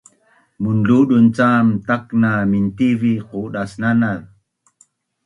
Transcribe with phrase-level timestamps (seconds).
[0.61, 4.21] Munludun cam takna mintivi qudasnanaz